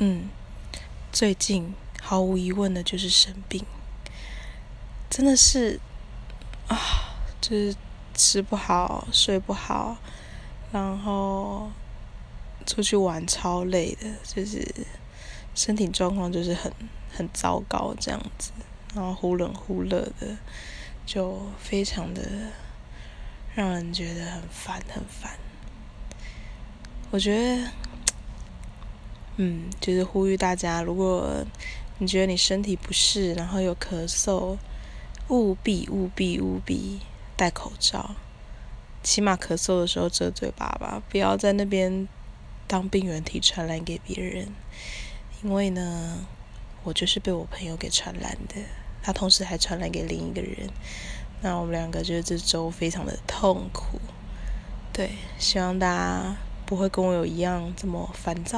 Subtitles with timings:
[0.00, 0.28] 嗯，
[1.10, 3.64] 最近毫无疑问的就是生病，
[5.10, 5.80] 真的是
[6.68, 6.78] 啊，
[7.40, 7.74] 就是
[8.14, 9.96] 吃不好、睡不好，
[10.70, 11.68] 然后
[12.64, 14.64] 出去玩超累的，就是
[15.56, 16.72] 身体状况就是很
[17.12, 18.52] 很糟糕这样子，
[18.94, 20.36] 然后忽冷忽热的，
[21.04, 22.22] 就非常的
[23.56, 25.36] 让人觉得很烦很烦。
[27.10, 27.68] 我觉得。
[29.40, 31.44] 嗯，就是呼吁大家，如果
[31.98, 34.58] 你觉得你身体不适，然后有咳嗽，
[35.28, 37.00] 务必务必务必
[37.36, 38.16] 戴口罩，
[39.02, 42.08] 起码咳嗽的时候遮嘴巴吧，不要在那边
[42.66, 44.48] 当病原体传染给别人。
[45.44, 46.26] 因为呢，
[46.82, 48.56] 我就是被我朋友给传染的，
[49.02, 50.68] 他同时还传染给另一个人，
[51.42, 54.00] 那我们两个就是这周非常的痛苦。
[54.92, 56.36] 对，希望大家
[56.66, 58.56] 不会跟我有一样这么烦躁。